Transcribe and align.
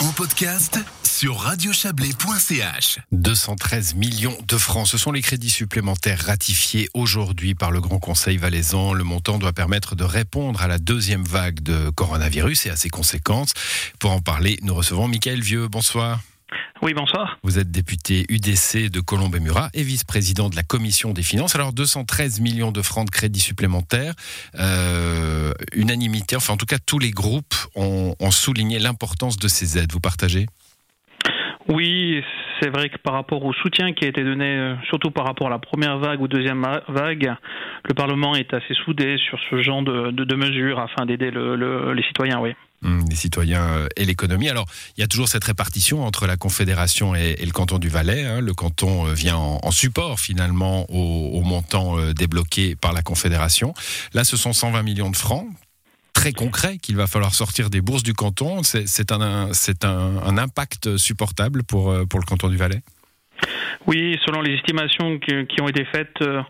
en 0.00 0.10
podcast 0.12 0.78
sur 1.02 1.36
radiochablais.ch. 1.36 2.98
213 3.12 3.94
millions 3.94 4.36
de 4.48 4.56
francs, 4.56 4.86
ce 4.86 4.96
sont 4.96 5.12
les 5.12 5.20
crédits 5.20 5.50
supplémentaires 5.50 6.20
ratifiés 6.24 6.88
aujourd'hui 6.94 7.54
par 7.54 7.70
le 7.70 7.82
Grand 7.82 7.98
Conseil 7.98 8.38
valaisan. 8.38 8.94
Le 8.94 9.04
montant 9.04 9.38
doit 9.38 9.52
permettre 9.52 9.96
de 9.96 10.04
répondre 10.04 10.62
à 10.62 10.68
la 10.68 10.78
deuxième 10.78 11.24
vague 11.24 11.60
de 11.60 11.90
coronavirus 11.90 12.66
et 12.66 12.70
à 12.70 12.76
ses 12.76 12.88
conséquences. 12.88 13.52
Pour 13.98 14.12
en 14.12 14.20
parler, 14.20 14.58
nous 14.62 14.74
recevons 14.74 15.08
Michael 15.08 15.42
Vieux. 15.42 15.68
Bonsoir. 15.68 16.20
Oui, 16.82 16.92
bonsoir. 16.94 17.38
Vous 17.42 17.58
êtes 17.58 17.70
député 17.70 18.26
UDC 18.28 18.90
de 18.90 19.00
Colombe 19.00 19.34
et 19.36 19.40
Murat 19.40 19.70
et 19.74 19.82
vice-président 19.82 20.48
de 20.48 20.56
la 20.56 20.62
Commission 20.62 21.12
des 21.12 21.22
finances. 21.22 21.54
Alors, 21.54 21.72
213 21.72 22.40
millions 22.40 22.72
de 22.72 22.82
francs 22.82 23.06
de 23.06 23.10
crédits 23.10 23.40
supplémentaires. 23.40 24.14
Euh, 24.58 25.52
unanimité, 25.74 26.36
enfin 26.36 26.54
en 26.54 26.56
tout 26.56 26.66
cas, 26.66 26.78
tous 26.84 26.98
les 26.98 27.10
groupes 27.10 27.54
ont, 27.74 28.14
ont 28.20 28.30
souligné 28.30 28.78
l'importance 28.78 29.36
de 29.38 29.48
ces 29.48 29.78
aides. 29.78 29.92
Vous 29.92 30.00
partagez? 30.00 30.46
Oui, 31.68 32.22
c'est 32.60 32.68
vrai 32.68 32.90
que 32.90 32.98
par 32.98 33.14
rapport 33.14 33.44
au 33.44 33.52
soutien 33.54 33.92
qui 33.94 34.04
a 34.04 34.08
été 34.08 34.22
donné, 34.22 34.44
euh, 34.44 34.74
surtout 34.88 35.10
par 35.10 35.24
rapport 35.24 35.46
à 35.46 35.50
la 35.50 35.58
première 35.58 35.98
vague 35.98 36.20
ou 36.20 36.28
deuxième 36.28 36.66
vague, 36.88 37.34
le 37.88 37.94
Parlement 37.94 38.34
est 38.34 38.52
assez 38.52 38.74
soudé 38.84 39.16
sur 39.18 39.38
ce 39.50 39.62
genre 39.62 39.82
de, 39.82 40.10
de, 40.10 40.24
de 40.24 40.34
mesures 40.34 40.78
afin 40.78 41.06
d'aider 41.06 41.30
le, 41.30 41.56
le, 41.56 41.94
les 41.94 42.02
citoyens, 42.02 42.40
oui. 42.40 42.54
Hum, 42.84 43.04
les 43.08 43.16
citoyens 43.16 43.66
euh, 43.66 43.88
et 43.96 44.04
l'économie. 44.04 44.50
Alors, 44.50 44.66
il 44.96 45.00
y 45.00 45.04
a 45.04 45.06
toujours 45.06 45.28
cette 45.28 45.44
répartition 45.44 46.04
entre 46.04 46.26
la 46.26 46.36
Confédération 46.36 47.14
et, 47.14 47.36
le 47.42 47.50
canton 47.50 47.78
du 47.78 47.88
Valais. 47.88 48.24
Hein. 48.24 48.40
Le 48.40 48.52
canton 48.52 49.06
euh, 49.06 49.14
vient 49.14 49.36
en, 49.36 49.70
support 49.70 50.20
finalement 50.20 50.84
au, 50.90 51.38
au 51.38 51.42
montant 51.42 51.96
débloqué 52.12 52.76
par 52.76 52.92
la 52.92 53.02
Confédération. 53.02 53.74
Là, 54.12 54.24
ce 54.24 54.36
sont 54.36 54.52
120 54.52 54.82
millions 54.82 55.10
de 55.10 55.16
francs 55.16 55.48
très 56.14 56.32
concret 56.32 56.78
qu'il 56.78 56.96
va 56.96 57.06
falloir 57.06 57.34
sortir 57.34 57.68
des 57.68 57.82
bourses 57.82 58.02
du 58.02 58.14
canton. 58.14 58.62
C'est 58.62 59.12
un, 59.12 60.38
impact 60.38 60.96
supportable 60.96 61.64
pour, 61.64 61.92
le 61.92 62.26
canton 62.26 62.48
du 62.48 62.56
Valais? 62.56 62.80
Oui, 63.86 64.18
selon 64.24 64.40
les 64.40 64.54
estimations 64.54 65.18
qui, 65.18 65.60
ont 65.60 65.68
été 65.68 65.84
faites, 65.84 66.22
euh, 66.22 66.40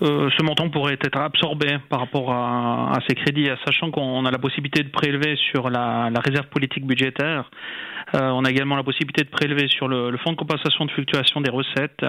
ce 0.00 0.42
montant 0.42 0.70
pourrait 0.70 0.94
être 0.94 1.18
absorbé 1.18 1.78
par 1.88 2.00
rapport 2.00 2.32
à, 2.32 2.98
ces 3.08 3.14
crédits, 3.14 3.48
sachant 3.66 3.90
qu'on 3.90 4.24
a 4.24 4.30
la 4.30 4.38
possibilité 4.38 4.82
de 4.82 4.88
prélever 4.88 5.36
sur 5.50 5.68
la 5.68 6.10
réserve 6.24 6.46
politique 6.48 6.86
budgétaire. 6.86 7.50
Euh, 8.14 8.30
on 8.30 8.44
a 8.44 8.50
également 8.50 8.76
la 8.76 8.82
possibilité 8.82 9.22
de 9.22 9.28
prélever 9.28 9.68
sur 9.68 9.88
le, 9.88 10.10
le, 10.10 10.18
fonds 10.18 10.32
de 10.32 10.36
compensation 10.36 10.84
de 10.84 10.90
fluctuation 10.90 11.40
des 11.40 11.50
recettes 11.50 12.04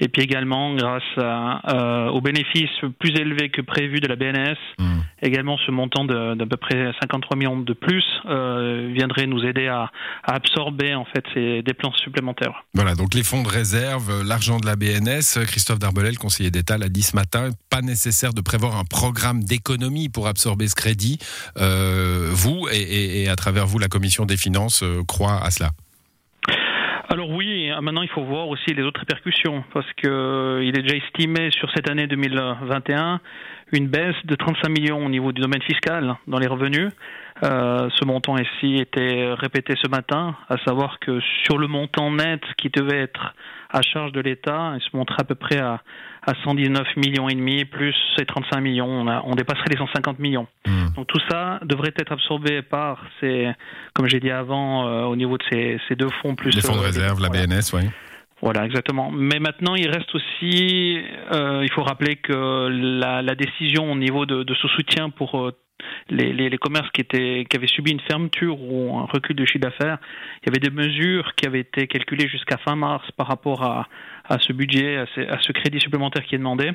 et 0.00 0.08
puis 0.08 0.22
également 0.22 0.74
grâce 0.74 1.02
à, 1.16 1.60
euh, 1.74 2.08
aux 2.08 2.20
bénéfices 2.20 2.70
plus 2.98 3.14
élevés 3.18 3.50
que 3.50 3.62
prévu 3.62 4.00
de 4.00 4.08
la 4.08 4.16
BNS, 4.16 4.56
mmh. 4.78 4.98
également 5.22 5.56
ce 5.64 5.70
montant 5.70 6.04
d'à 6.04 6.46
peu 6.46 6.56
près 6.56 6.92
53 7.00 7.36
millions 7.36 7.58
de 7.58 7.72
plus 7.72 8.04
euh, 8.26 8.90
viendrait 8.94 9.26
nous 9.26 9.44
aider 9.44 9.68
à, 9.68 9.90
à, 10.24 10.34
absorber 10.34 10.94
en 10.94 11.04
fait 11.04 11.24
ces 11.34 11.62
dépenses 11.62 11.96
supplémentaires. 11.98 12.64
Voilà, 12.74 12.94
donc 12.94 13.14
les 13.14 13.22
fonds 13.22 13.42
de 13.42 13.48
réserve, 13.48 14.22
l'argent 14.26 14.58
de 14.58 14.66
la 14.66 14.76
BNS, 14.76 15.44
Christophe 15.46 15.78
Darbelel, 15.78 16.18
conseiller 16.18 16.50
d'État, 16.50 16.78
l'a 16.78 16.88
dit 16.88 17.02
ce 17.02 17.16
matin, 17.16 17.50
pas 17.70 17.82
nécessaire 17.82 18.32
de 18.32 18.40
prévoir 18.40 18.76
un 18.76 18.84
programme 18.84 19.42
d'économie 19.44 20.08
pour 20.08 20.28
absorber 20.28 20.68
ce 20.68 20.74
crédit. 20.74 21.18
Euh, 21.56 22.28
vous 22.32 22.66
et, 22.70 22.76
et, 22.76 23.22
et, 23.22 23.28
à 23.28 23.36
travers 23.36 23.66
vous, 23.66 23.78
la 23.78 23.88
commission 23.88 24.26
des 24.26 24.36
finances 24.36 24.84
croit 25.06 25.25
Alors 27.08 27.30
oui, 27.30 27.70
maintenant 27.80 28.02
il 28.02 28.08
faut 28.08 28.24
voir 28.24 28.48
aussi 28.48 28.74
les 28.74 28.82
autres 28.82 29.00
répercussions 29.00 29.64
parce 29.72 29.86
que 29.94 30.60
il 30.62 30.78
est 30.78 30.82
déjà 30.82 30.96
estimé 30.96 31.50
sur 31.52 31.70
cette 31.70 31.88
année 31.88 32.06
2021 32.06 33.20
une 33.72 33.88
baisse 33.88 34.16
de 34.24 34.34
35 34.34 34.68
millions 34.68 35.04
au 35.04 35.08
niveau 35.08 35.32
du 35.32 35.40
domaine 35.40 35.62
fiscal 35.62 36.16
dans 36.26 36.38
les 36.38 36.46
revenus. 36.46 36.90
Euh, 37.42 37.90
ce 37.94 38.04
montant 38.06 38.38
ici 38.38 38.76
était 38.76 39.32
répété 39.34 39.74
ce 39.82 39.88
matin, 39.88 40.34
à 40.48 40.56
savoir 40.64 40.98
que 41.00 41.20
sur 41.44 41.58
le 41.58 41.66
montant 41.66 42.10
net 42.10 42.40
qui 42.56 42.70
devait 42.70 43.00
être 43.00 43.34
à 43.70 43.82
charge 43.82 44.12
de 44.12 44.20
l'État, 44.20 44.72
il 44.74 44.80
se 44.80 44.96
montre 44.96 45.14
à 45.18 45.24
peu 45.24 45.34
près 45.34 45.58
à, 45.58 45.82
à 46.26 46.32
119 46.44 46.96
millions 46.96 47.28
et 47.28 47.34
demi 47.34 47.64
plus 47.66 47.94
ces 48.16 48.24
35 48.24 48.60
millions, 48.60 48.88
on, 48.88 49.06
a, 49.06 49.22
on 49.26 49.34
dépasserait 49.34 49.68
les 49.70 49.76
150 49.76 50.18
millions. 50.18 50.46
Mmh. 50.66 50.94
Donc 50.96 51.06
tout 51.08 51.20
ça 51.28 51.60
devrait 51.62 51.92
être 51.96 52.12
absorbé 52.12 52.62
par 52.62 53.02
ces, 53.20 53.48
comme 53.92 54.08
j'ai 54.08 54.20
dit 54.20 54.30
avant, 54.30 54.88
euh, 54.88 55.02
au 55.02 55.16
niveau 55.16 55.36
de 55.36 55.42
ces, 55.50 55.78
ces, 55.88 55.94
deux 55.94 56.08
fonds 56.22 56.36
plus 56.36 56.54
les 56.54 56.62
fonds 56.62 56.76
de 56.76 56.80
réserve, 56.80 57.20
la 57.20 57.28
voilà. 57.28 57.46
BNS, 57.46 57.74
oui. 57.74 57.82
Voilà, 58.42 58.66
exactement. 58.66 59.10
Mais 59.10 59.38
maintenant, 59.38 59.74
il 59.76 59.88
reste 59.88 60.14
aussi, 60.14 61.00
euh, 61.32 61.62
il 61.62 61.72
faut 61.72 61.82
rappeler 61.82 62.16
que 62.16 62.68
la, 62.68 63.22
la, 63.22 63.34
décision 63.34 63.90
au 63.90 63.96
niveau 63.96 64.26
de, 64.26 64.42
de 64.42 64.54
ce 64.54 64.68
soutien 64.68 65.08
pour 65.08 65.40
euh, 65.40 65.52
les, 66.08 66.32
les, 66.32 66.48
les, 66.48 66.58
commerces 66.58 66.90
qui, 66.90 67.00
étaient, 67.00 67.46
qui 67.48 67.56
avaient 67.56 67.66
subi 67.66 67.92
une 67.92 68.00
fermeture 68.00 68.60
ou 68.60 68.98
un 68.98 69.04
recul 69.04 69.36
de 69.36 69.44
chiffre 69.44 69.60
d'affaires, 69.60 69.98
il 70.42 70.46
y 70.46 70.50
avait 70.50 70.60
des 70.60 70.70
mesures 70.70 71.34
qui 71.34 71.46
avaient 71.46 71.60
été 71.60 71.86
calculées 71.86 72.28
jusqu'à 72.28 72.56
fin 72.58 72.76
mars 72.76 73.04
par 73.16 73.26
rapport 73.26 73.62
à, 73.62 73.88
à 74.28 74.38
ce 74.38 74.52
budget, 74.52 74.98
à 74.98 75.06
ce, 75.06 75.52
crédit 75.52 75.80
supplémentaire 75.80 76.24
qui 76.24 76.34
est 76.34 76.38
demandé. 76.38 76.72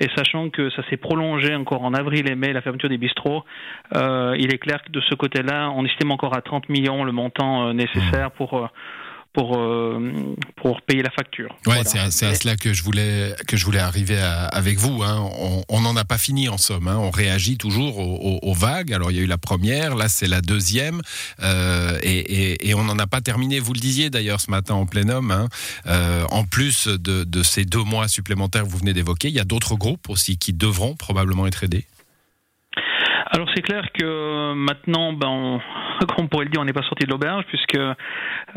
Et 0.00 0.06
sachant 0.16 0.50
que 0.50 0.70
ça 0.70 0.82
s'est 0.88 0.96
prolongé 0.96 1.54
encore 1.54 1.82
en 1.82 1.94
avril 1.94 2.30
et 2.30 2.34
mai, 2.34 2.52
la 2.52 2.60
fermeture 2.60 2.88
des 2.88 2.98
bistrots, 2.98 3.44
euh, 3.94 4.36
il 4.38 4.52
est 4.52 4.58
clair 4.58 4.82
que 4.82 4.90
de 4.90 5.00
ce 5.00 5.14
côté-là, 5.14 5.70
on 5.74 5.84
estime 5.84 6.10
encore 6.10 6.36
à 6.36 6.42
30 6.42 6.68
millions 6.68 7.04
le 7.04 7.12
montant 7.12 7.68
euh, 7.68 7.72
nécessaire 7.72 8.30
pour 8.30 8.68
pour 9.32 9.58
euh, 9.58 10.34
pour 10.56 10.82
payer 10.82 11.02
la 11.02 11.10
facture. 11.10 11.50
Ouais, 11.66 11.82
voilà. 11.82 12.10
c'est 12.10 12.26
à, 12.26 12.34
cela 12.34 12.56
que 12.56 12.72
je 12.72 12.82
voulais 12.82 13.34
que 13.46 13.56
je 13.56 13.64
voulais 13.64 13.78
arriver 13.78 14.18
à, 14.18 14.46
avec 14.46 14.78
vous. 14.78 15.02
Hein. 15.02 15.28
On 15.68 15.80
n'en 15.80 15.96
a 15.96 16.04
pas 16.04 16.18
fini 16.18 16.48
en 16.48 16.58
somme. 16.58 16.88
Hein. 16.88 16.96
On 16.98 17.10
réagit 17.10 17.58
toujours 17.58 17.98
aux, 17.98 18.16
aux, 18.16 18.38
aux, 18.42 18.54
vagues. 18.54 18.92
Alors 18.92 19.10
il 19.10 19.16
y 19.16 19.20
a 19.20 19.22
eu 19.22 19.26
la 19.26 19.38
première, 19.38 19.94
là 19.94 20.08
c'est 20.08 20.28
la 20.28 20.40
deuxième, 20.40 21.02
euh, 21.42 21.98
et, 22.02 22.18
et, 22.18 22.68
et, 22.68 22.74
on 22.74 22.84
n'en 22.84 22.98
a 22.98 23.06
pas 23.06 23.20
terminé. 23.20 23.60
Vous 23.60 23.72
le 23.72 23.80
disiez 23.80 24.10
d'ailleurs 24.10 24.40
ce 24.40 24.50
matin 24.50 24.74
en 24.74 24.86
plein 24.86 25.08
homme. 25.08 25.30
Hein. 25.30 25.48
Euh, 25.86 26.24
en 26.30 26.44
plus 26.44 26.88
de, 26.88 27.24
de, 27.24 27.42
ces 27.42 27.64
deux 27.64 27.84
mois 27.84 28.08
supplémentaires 28.08 28.64
que 28.64 28.68
vous 28.68 28.78
venez 28.78 28.92
d'évoquer, 28.92 29.28
il 29.28 29.34
y 29.34 29.40
a 29.40 29.44
d'autres 29.44 29.76
groupes 29.76 30.08
aussi 30.08 30.38
qui 30.38 30.52
devront 30.52 30.96
probablement 30.96 31.46
être 31.46 31.64
aidés? 31.64 31.86
Alors 33.30 33.48
c'est 33.54 33.62
clair 33.62 33.84
que 33.98 34.54
maintenant, 34.54 35.12
ben, 35.12 35.28
on, 35.28 35.60
comme 36.06 36.24
on 36.24 36.28
pourrait 36.28 36.44
le 36.44 36.50
dire, 36.50 36.60
on 36.60 36.64
n'est 36.64 36.72
pas 36.72 36.82
sorti 36.82 37.04
de 37.04 37.10
l'auberge 37.10 37.44
puisque 37.48 37.76
euh, 37.76 37.94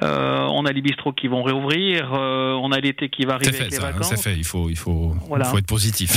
on 0.02 0.66
a 0.66 0.72
les 0.72 0.82
bistrots 0.82 1.14
qui 1.14 1.28
vont 1.28 1.44
réouvrir, 1.44 2.14
euh, 2.14 2.54
on 2.54 2.72
a 2.72 2.80
l'été 2.80 3.10
qui 3.10 3.26
va 3.26 3.36
arriver 3.36 3.52
fait, 3.52 3.62
avec 3.62 3.72
les 3.72 3.78
ça, 3.78 3.92
vacances. 3.92 4.10
C'est 4.10 4.22
fait, 4.22 4.36
il 4.36 4.46
faut, 4.46 4.70
il 4.70 4.78
faut, 4.78 5.14
voilà. 5.28 5.46
il 5.46 5.52
faut 5.52 5.58
être 5.58 5.68
positif. 5.68 6.12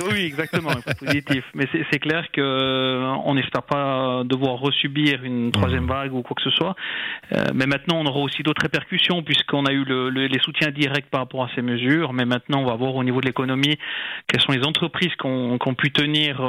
oui, 0.10 0.24
exactement, 0.24 0.70
il 0.70 0.82
faut 0.82 0.90
être 0.90 1.04
positif. 1.04 1.44
Mais 1.54 1.68
c'est 1.90 1.98
clair 1.98 2.26
que 2.32 2.40
euh, 2.40 3.14
on 3.24 3.34
n'espère 3.34 3.62
pas 3.62 4.22
devoir 4.24 4.58
resubir 4.58 5.22
une 5.24 5.52
troisième 5.52 5.84
mmh. 5.84 5.88
vague 5.88 6.14
ou 6.14 6.22
quoi 6.22 6.34
que 6.36 6.42
ce 6.42 6.50
soit. 6.50 6.74
Euh, 7.32 7.44
mais 7.54 7.66
maintenant, 7.66 7.98
on 8.00 8.06
aura 8.06 8.20
aussi 8.20 8.42
d'autres 8.42 8.62
répercussions 8.62 9.22
puisqu'on 9.22 9.66
a 9.66 9.72
eu 9.72 9.84
le, 9.84 10.10
le, 10.10 10.26
les 10.26 10.38
soutiens 10.40 10.70
directs 10.70 11.10
par 11.10 11.20
rapport 11.20 11.44
à 11.44 11.50
ces 11.54 11.62
mesures. 11.62 12.12
Mais 12.12 12.24
maintenant, 12.24 12.62
on 12.62 12.66
va 12.66 12.74
voir 12.74 12.94
au 12.94 13.04
niveau 13.04 13.20
de 13.20 13.26
l'économie 13.26 13.78
quelles 14.26 14.40
sont 14.40 14.52
les 14.52 14.64
entreprises 14.64 15.12
qui 15.20 15.26
ont 15.26 15.74
pu 15.74 15.90
tenir 15.90 16.40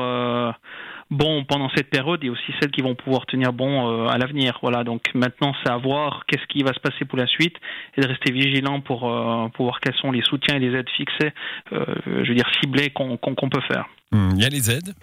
bon 1.11 1.45
pendant 1.45 1.69
cette 1.75 1.89
période 1.89 2.23
et 2.23 2.29
aussi 2.29 2.51
celles 2.59 2.71
qui 2.71 2.81
vont 2.81 2.95
pouvoir 2.95 3.25
tenir 3.25 3.53
bon 3.53 3.89
euh, 3.89 4.07
à 4.07 4.17
l'avenir. 4.17 4.57
Voilà, 4.61 4.83
donc 4.83 5.03
maintenant 5.13 5.53
c'est 5.63 5.71
à 5.71 5.77
voir 5.77 6.23
qu'est-ce 6.27 6.45
qui 6.47 6.63
va 6.63 6.73
se 6.73 6.79
passer 6.79 7.05
pour 7.05 7.17
la 7.17 7.27
suite 7.27 7.55
et 7.97 8.01
de 8.01 8.07
rester 8.07 8.31
vigilant 8.31 8.81
pour, 8.81 9.09
euh, 9.09 9.47
pour 9.49 9.65
voir 9.65 9.79
quels 9.79 9.95
sont 9.95 10.11
les 10.11 10.23
soutiens 10.23 10.55
et 10.55 10.59
les 10.59 10.77
aides 10.77 10.89
fixées, 10.95 11.33
euh, 11.73 11.85
je 12.05 12.29
veux 12.29 12.35
dire 12.35 12.49
ciblées 12.61 12.89
qu'on 12.89 13.17
qu 13.17 13.49
peut 13.49 13.61
faire. 13.67 13.85
Hum, 14.11 14.31
il 14.35 14.41
y 14.41 14.45
a 14.45 14.49
les 14.49 14.71
aides 14.71 14.93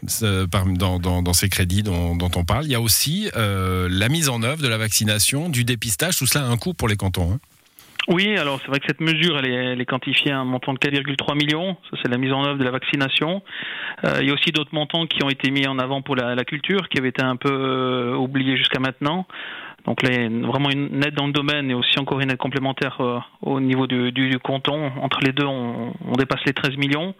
dans, 0.78 0.98
dans, 0.98 1.22
dans 1.22 1.32
ces 1.32 1.48
crédits 1.48 1.82
dont, 1.82 2.16
on 2.20 2.44
parle. 2.44 2.64
Il 2.64 2.70
y 2.70 2.74
a 2.74 2.80
aussi 2.80 3.30
la 3.34 4.08
mise 4.08 4.28
en 4.28 4.42
œuvre 4.42 4.62
de 4.62 4.68
la 4.68 4.78
vaccination, 4.78 5.48
du 5.48 5.64
dépistage. 5.64 6.16
Tout 6.16 6.26
cela 6.26 6.46
a 6.46 6.48
un 6.48 6.56
coût 6.56 6.72
pour 6.72 6.88
les 6.88 6.96
cantons. 6.96 7.32
Hein. 7.32 7.38
Oui, 8.08 8.36
alors 8.36 8.58
c'est 8.60 8.68
vrai 8.68 8.80
que 8.80 8.86
cette 8.86 9.00
mesure, 9.00 9.38
elle 9.38 9.46
est, 9.46 9.54
elle 9.72 9.80
est 9.80 9.86
quantifiée 9.86 10.32
à 10.32 10.38
un 10.38 10.44
montant 10.44 10.72
de 10.72 10.78
4,3 10.78 11.36
millions. 11.36 11.76
Ça, 11.90 11.96
c'est 12.02 12.10
la 12.10 12.18
mise 12.18 12.32
en 12.32 12.44
œuvre 12.44 12.58
de 12.58 12.64
la 12.64 12.72
vaccination. 12.72 13.42
Euh, 14.04 14.18
il 14.20 14.26
y 14.26 14.30
a 14.30 14.34
aussi 14.34 14.50
d'autres 14.50 14.74
montants 14.74 15.06
qui 15.06 15.22
ont 15.22 15.30
été 15.30 15.50
mis 15.50 15.66
en 15.68 15.78
avant 15.78 16.02
pour 16.02 16.16
la, 16.16 16.34
la 16.34 16.44
culture, 16.44 16.88
qui 16.88 16.98
avaient 16.98 17.10
été 17.10 17.22
un 17.22 17.36
peu 17.36 17.52
euh, 17.52 18.16
oubliés 18.16 18.56
jusqu'à 18.56 18.80
maintenant. 18.80 19.26
Donc 19.86 20.02
là, 20.02 20.28
vraiment 20.28 20.70
une 20.70 21.04
aide 21.04 21.14
dans 21.14 21.26
le 21.26 21.32
domaine 21.32 21.70
et 21.70 21.74
aussi 21.74 21.98
encore 21.98 22.20
une 22.20 22.30
aide 22.30 22.38
complémentaire 22.38 22.98
euh, 23.00 23.18
au 23.42 23.60
niveau 23.60 23.86
du, 23.86 24.12
du, 24.12 24.28
du, 24.28 24.38
canton. 24.38 24.92
Entre 25.00 25.20
les 25.24 25.32
deux, 25.32 25.46
on, 25.46 25.92
on 26.06 26.12
dépasse 26.12 26.44
les 26.46 26.52
13 26.52 26.76
millions. 26.76 27.14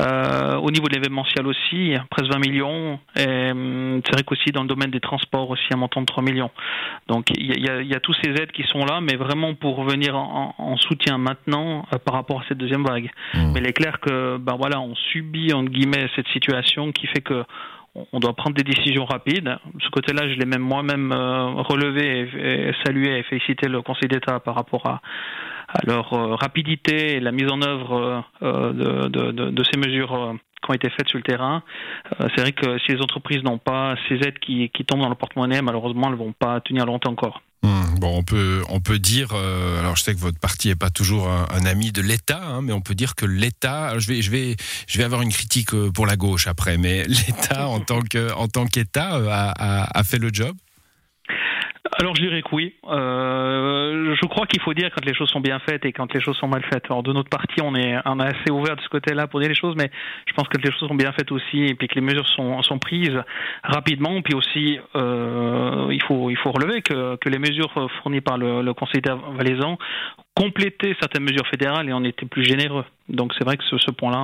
Euh, 0.00 0.56
au 0.56 0.70
niveau 0.70 0.86
de 0.86 0.94
l'événementiel 0.94 1.46
aussi, 1.46 1.94
presque 2.10 2.30
20 2.30 2.38
millions. 2.38 3.00
Et 3.16 3.50
hum, 3.50 4.00
c'est 4.04 4.12
vrai 4.12 4.22
qu'aussi 4.22 4.50
dans 4.52 4.62
le 4.62 4.68
domaine 4.68 4.90
des 4.90 5.00
transports 5.00 5.48
aussi 5.50 5.64
un 5.72 5.76
montant 5.76 6.00
de 6.00 6.06
3 6.06 6.22
millions. 6.22 6.50
Donc 7.08 7.26
il 7.36 7.64
y 7.64 7.68
a, 7.68 7.82
y 7.82 7.94
a 7.94 8.00
tous 8.00 8.14
ces 8.22 8.30
aides 8.30 8.52
qui 8.52 8.64
sont 8.64 8.84
là, 8.84 9.00
mais 9.00 9.16
vraiment 9.16 9.54
pour 9.54 9.82
venir 9.84 10.16
en, 10.16 10.54
en 10.56 10.76
soutien 10.76 11.18
maintenant 11.18 11.86
euh, 11.92 11.98
par 11.98 12.14
rapport 12.14 12.40
à 12.40 12.44
cette 12.48 12.58
deuxième 12.58 12.84
vague. 12.84 13.10
Mmh. 13.34 13.52
Mais 13.52 13.60
il 13.60 13.66
est 13.66 13.72
clair 13.72 13.98
que 14.00 14.36
ben 14.36 14.56
voilà, 14.56 14.80
on 14.80 14.94
subit 14.94 15.52
entre 15.52 15.70
guillemets 15.70 16.08
cette 16.14 16.28
situation 16.28 16.92
qui 16.92 17.06
fait 17.06 17.22
que 17.22 17.44
on 18.12 18.20
doit 18.20 18.34
prendre 18.34 18.56
des 18.56 18.64
décisions 18.64 19.04
rapides. 19.04 19.56
Ce 19.80 19.90
côté-là, 19.90 20.28
je 20.28 20.34
l'ai 20.38 20.46
même 20.46 20.62
moi-même 20.62 21.12
euh, 21.12 21.62
relevé 21.62 22.28
et, 22.34 22.72
salué 22.84 23.18
et 23.18 23.22
félicité 23.24 23.68
le 23.68 23.82
Conseil 23.82 24.08
d'État 24.08 24.40
par 24.40 24.54
rapport 24.54 24.86
à, 24.86 25.00
leur 25.86 26.12
euh, 26.14 26.34
rapidité 26.34 27.16
et 27.16 27.20
la 27.20 27.30
mise 27.30 27.50
en 27.50 27.60
œuvre 27.60 28.24
euh, 28.42 28.72
de, 28.72 29.62
ces 29.70 29.78
mesures 29.78 30.34
qui 30.62 30.70
ont 30.70 30.74
été 30.74 30.90
faites 30.90 31.08
sur 31.08 31.18
le 31.18 31.24
terrain. 31.24 31.62
c'est 32.18 32.40
vrai 32.40 32.52
que 32.52 32.78
si 32.78 32.92
les 32.92 33.00
entreprises 33.00 33.42
n'ont 33.42 33.58
pas 33.58 33.96
ces 34.08 34.16
aides 34.16 34.38
qui, 34.38 34.70
tombent 34.86 35.00
dans 35.00 35.08
le 35.08 35.14
porte-monnaie, 35.14 35.62
malheureusement, 35.62 36.06
elles 36.06 36.14
ne 36.14 36.18
vont 36.18 36.32
pas 36.32 36.60
tenir 36.60 36.86
longtemps 36.86 37.12
encore. 37.12 37.42
Hmm, 37.62 37.98
bon, 37.98 38.18
on 38.18 38.22
peut, 38.22 38.62
on 38.68 38.80
peut 38.80 39.00
dire, 39.00 39.30
euh, 39.34 39.80
alors 39.80 39.96
je 39.96 40.02
sais 40.02 40.14
que 40.14 40.20
votre 40.20 40.38
parti 40.38 40.68
n'est 40.68 40.76
pas 40.76 40.90
toujours 40.90 41.28
un, 41.28 41.66
ami 41.66 41.90
de 41.90 42.00
l'État, 42.00 42.40
hein, 42.40 42.62
mais 42.62 42.72
on 42.72 42.80
peut 42.80 42.94
dire 42.94 43.16
que 43.16 43.26
l'État, 43.26 43.98
je 43.98 44.06
vais, 44.06 44.22
je 44.22 44.30
vais, 44.30 44.56
je 44.86 44.98
vais 44.98 45.04
avoir 45.04 45.22
une 45.22 45.32
critique 45.32 45.74
euh, 45.74 45.90
pour 45.90 46.06
la 46.06 46.16
gauche 46.16 46.46
après, 46.46 46.78
mais 46.78 47.04
l'État 47.08 47.66
en 47.68 47.80
tant 47.80 48.66
qu'État 48.66 49.16
euh, 49.16 49.28
a, 49.30 49.98
a 49.98 50.04
fait 50.04 50.18
le 50.18 50.30
job? 50.32 50.56
Alors 51.92 52.14
je 52.16 52.22
dirais 52.22 52.42
que 52.42 52.54
oui. 52.54 52.74
Euh, 52.88 54.14
je 54.20 54.26
crois 54.28 54.46
qu'il 54.46 54.60
faut 54.60 54.74
dire 54.74 54.90
quand 54.94 55.04
les 55.04 55.14
choses 55.14 55.30
sont 55.30 55.40
bien 55.40 55.58
faites 55.60 55.84
et 55.84 55.92
quand 55.92 56.12
les 56.12 56.20
choses 56.20 56.36
sont 56.36 56.48
mal 56.48 56.62
faites. 56.64 56.84
Alors 56.86 57.02
de 57.02 57.12
notre 57.12 57.30
parti, 57.30 57.60
on 57.62 57.74
est, 57.74 57.96
on 58.04 58.20
est 58.20 58.26
assez 58.26 58.50
ouvert 58.50 58.76
de 58.76 58.80
ce 58.80 58.88
côté-là 58.88 59.26
pour 59.26 59.40
dire 59.40 59.48
les 59.48 59.54
choses, 59.54 59.74
mais 59.76 59.90
je 60.26 60.32
pense 60.34 60.48
que 60.48 60.58
les 60.58 60.70
choses 60.70 60.88
sont 60.88 60.94
bien 60.94 61.12
faites 61.12 61.32
aussi 61.32 61.64
et 61.64 61.74
puis 61.74 61.88
que 61.88 61.94
les 61.94 62.00
mesures 62.00 62.28
sont, 62.28 62.62
sont 62.62 62.78
prises 62.78 63.18
rapidement. 63.62 64.20
Puis 64.22 64.34
aussi, 64.34 64.78
euh, 64.96 65.88
il 65.90 66.02
faut, 66.02 66.30
il 66.30 66.36
faut 66.36 66.52
relever 66.52 66.82
que, 66.82 67.16
que 67.16 67.28
les 67.28 67.38
mesures 67.38 67.72
fournies 68.02 68.20
par 68.20 68.38
le, 68.38 68.62
le 68.62 68.74
Conseil 68.74 69.02
valaisan 69.36 69.78
complétaient 70.34 70.94
certaines 71.00 71.24
mesures 71.24 71.46
fédérales 71.48 71.88
et 71.88 71.92
on 71.92 72.04
était 72.04 72.26
plus 72.26 72.44
généreux. 72.44 72.84
Donc 73.08 73.32
c'est 73.38 73.44
vrai 73.44 73.56
que 73.56 73.64
ce, 73.64 73.78
ce 73.78 73.90
point-là, 73.90 74.18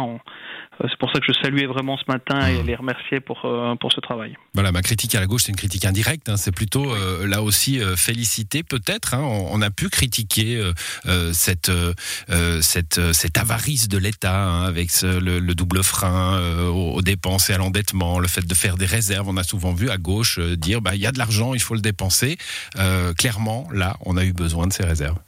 euh, 0.81 0.87
c'est 0.89 0.99
pour 0.99 1.11
ça 1.11 1.19
que 1.19 1.27
je 1.27 1.33
saluais 1.43 1.67
vraiment 1.67 1.97
ce 1.97 2.05
matin 2.09 2.47
et 2.47 2.63
mmh. 2.63 2.67
les 2.67 2.75
remercier 2.75 3.21
pour, 3.21 3.45
euh, 3.45 3.75
pour 3.77 3.93
ce 3.93 4.01
travail. 4.01 4.37
Voilà, 4.55 4.73
ma 4.73 4.83
critique 4.83 5.15
à 5.15 5.21
la 5.21 5.27
gauche, 5.27 5.43
c'est 5.45 5.53
une 5.53 5.57
critique 5.57 5.85
indirecte. 5.85 6.29
Hein. 6.29 6.37
c'est 6.37 6.55
plutôt 6.55 6.93
euh, 6.93 7.27
là 7.27 7.43
aussi 7.43 7.81
féliciter 7.97 8.63
peut-être. 8.63 9.15
Hein. 9.15 9.23
on, 9.23 9.63
a 9.63 9.71
pu 9.71 9.89
critiquer 9.89 10.61
cette, 11.33 11.71
cette, 12.61 13.13
cette 13.13 13.39
avarice 13.39 13.89
de 13.89 13.99
l'État 13.99 14.37
hein, 14.37 14.65
avec 14.65 14.91
le, 15.03 15.41
double 15.55 15.83
frein 15.83 16.41
aux, 16.69 17.03
dépenses 17.03 17.51
et 17.51 17.55
à 17.55 17.59
l'endettement, 17.59 18.19
le 18.19 18.29
fait 18.29 18.47
de 18.47 18.55
faire 18.55 18.77
des 18.77 18.87
réserves. 18.87 19.29
On 19.29 19.37
a 19.37 19.45
souvent 19.45 19.73
vu 19.73 19.91
à 19.91 19.97
gauche 19.97 20.39
dire 20.39 20.81
bah, 20.81 20.95
il 20.95 21.01
y 21.01 21.07
a 21.07 21.13
de 21.13 21.19
l'argent, 21.19 21.55
il 21.55 21.61
faut 21.61 21.75
le 21.75 21.81
dépenser. 21.81 22.37
clairement, 23.17 23.69
là, 23.73 23.97
on 24.01 24.17
a 24.17 24.25
eu 24.25 24.33
besoin 24.33 24.67
de 24.67 24.73
ces 24.73 24.85
réserves. 24.85 25.19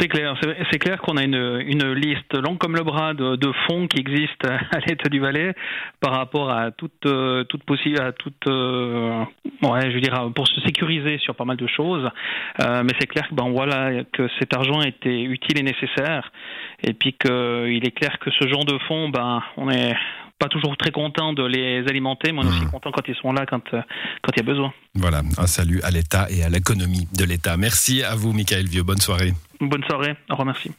C'est 0.00 0.08
clair, 0.08 0.34
c'est 0.70 0.78
clair 0.78 0.98
qu'on 1.02 1.18
a 1.18 1.24
une, 1.24 1.62
une, 1.66 1.92
liste 1.92 2.32
longue 2.32 2.56
comme 2.56 2.74
le 2.74 2.82
bras 2.82 3.12
de, 3.12 3.36
de 3.36 3.52
fonds 3.66 3.86
qui 3.86 4.00
existent 4.00 4.48
à 4.72 4.78
l'État 4.86 5.10
du 5.10 5.20
Valais 5.20 5.52
par 6.00 6.14
rapport 6.14 6.50
à 6.50 6.70
toute, 6.70 7.04
euh, 7.04 7.44
toute 7.44 7.64
possible, 7.64 8.00
à 8.00 8.12
toute, 8.12 8.46
euh, 8.48 9.22
ouais, 9.62 9.90
je 9.90 9.94
veux 9.94 10.00
dire, 10.00 10.30
pour 10.34 10.48
se 10.48 10.58
sécuriser 10.62 11.18
sur 11.18 11.34
pas 11.34 11.44
mal 11.44 11.58
de 11.58 11.66
choses. 11.66 12.08
Euh, 12.62 12.82
mais 12.82 12.92
c'est 12.98 13.08
clair 13.08 13.28
que 13.28 13.34
ben 13.34 13.50
voilà 13.50 14.02
que 14.10 14.26
cet 14.38 14.56
argent 14.56 14.80
était 14.80 15.20
utile 15.20 15.58
et 15.58 15.62
nécessaire, 15.62 16.32
et 16.82 16.94
puis 16.94 17.12
qu'il 17.12 17.86
est 17.86 17.94
clair 17.94 18.18
que 18.20 18.30
ce 18.30 18.48
genre 18.48 18.64
de 18.64 18.78
fonds, 18.88 19.10
ben 19.10 19.42
on 19.58 19.68
est 19.68 19.94
pas 20.40 20.48
toujours 20.48 20.76
très 20.76 20.90
content 20.90 21.32
de 21.34 21.44
les 21.44 21.86
alimenter, 21.86 22.32
mais 22.32 22.40
on 22.40 22.42
est 22.42 22.48
aussi 22.48 22.64
mmh. 22.64 22.70
content 22.70 22.90
quand 22.90 23.06
ils 23.06 23.14
sont 23.14 23.32
là, 23.32 23.44
quand, 23.46 23.62
quand 23.70 24.32
il 24.34 24.38
y 24.38 24.40
a 24.40 24.42
besoin. 24.42 24.72
Voilà, 24.94 25.20
un 25.38 25.46
salut 25.46 25.80
à 25.82 25.90
l'État 25.90 26.26
et 26.30 26.42
à 26.42 26.48
l'économie 26.48 27.06
de 27.16 27.24
l'État. 27.24 27.56
Merci 27.56 28.02
à 28.02 28.14
vous, 28.16 28.32
Michael 28.32 28.66
Vieux. 28.66 28.82
Bonne 28.82 29.00
soirée. 29.00 29.32
Bonne 29.60 29.84
soirée. 29.84 30.16
Au 30.30 30.32
revoir, 30.32 30.46
merci. 30.46 30.72